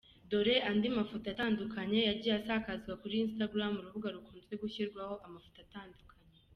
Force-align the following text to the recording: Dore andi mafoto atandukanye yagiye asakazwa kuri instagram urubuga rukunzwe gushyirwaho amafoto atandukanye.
Dore 0.29 0.55
andi 0.69 0.87
mafoto 0.97 1.25
atandukanye 1.33 1.99
yagiye 2.09 2.35
asakazwa 2.41 2.91
kuri 3.01 3.15
instagram 3.25 3.73
urubuga 3.77 4.07
rukunzwe 4.15 4.53
gushyirwaho 4.61 5.15
amafoto 5.27 5.57
atandukanye. 5.65 6.13